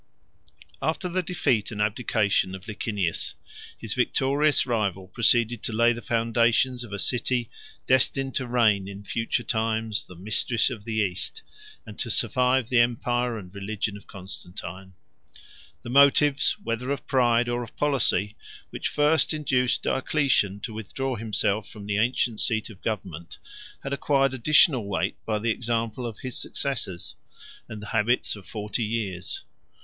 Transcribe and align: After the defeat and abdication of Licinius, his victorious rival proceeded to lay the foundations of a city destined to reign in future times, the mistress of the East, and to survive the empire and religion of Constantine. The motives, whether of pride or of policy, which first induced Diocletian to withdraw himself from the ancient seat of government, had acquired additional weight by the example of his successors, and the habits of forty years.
After 0.81 1.07
the 1.07 1.21
defeat 1.21 1.69
and 1.69 1.79
abdication 1.79 2.55
of 2.55 2.67
Licinius, 2.67 3.35
his 3.77 3.93
victorious 3.93 4.65
rival 4.65 5.07
proceeded 5.07 5.61
to 5.61 5.73
lay 5.73 5.93
the 5.93 6.01
foundations 6.01 6.83
of 6.83 6.91
a 6.91 6.97
city 6.97 7.51
destined 7.85 8.33
to 8.33 8.47
reign 8.47 8.87
in 8.87 9.03
future 9.03 9.43
times, 9.43 10.03
the 10.07 10.15
mistress 10.15 10.71
of 10.71 10.85
the 10.85 10.95
East, 10.95 11.43
and 11.85 11.99
to 11.99 12.09
survive 12.09 12.67
the 12.69 12.79
empire 12.79 13.37
and 13.37 13.53
religion 13.53 13.95
of 13.95 14.07
Constantine. 14.07 14.95
The 15.83 15.91
motives, 15.91 16.53
whether 16.63 16.89
of 16.89 17.05
pride 17.05 17.47
or 17.47 17.61
of 17.61 17.77
policy, 17.77 18.35
which 18.71 18.87
first 18.87 19.35
induced 19.35 19.83
Diocletian 19.83 20.61
to 20.61 20.73
withdraw 20.73 21.15
himself 21.15 21.69
from 21.69 21.85
the 21.85 21.99
ancient 21.99 22.41
seat 22.41 22.71
of 22.71 22.81
government, 22.81 23.37
had 23.83 23.93
acquired 23.93 24.33
additional 24.33 24.87
weight 24.87 25.23
by 25.27 25.37
the 25.37 25.51
example 25.51 26.07
of 26.07 26.17
his 26.21 26.39
successors, 26.41 27.15
and 27.69 27.83
the 27.83 27.87
habits 27.89 28.35
of 28.35 28.47
forty 28.47 28.83
years. 28.83 29.43